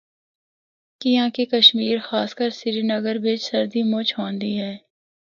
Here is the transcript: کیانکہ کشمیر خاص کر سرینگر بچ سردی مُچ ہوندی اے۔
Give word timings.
کیانکہ 1.01 1.45
کشمیر 1.51 1.97
خاص 2.07 2.33
کر 2.39 2.49
سرینگر 2.59 3.15
بچ 3.23 3.39
سردی 3.49 3.81
مُچ 3.91 4.07
ہوندی 4.17 4.51
اے۔ 4.61 4.73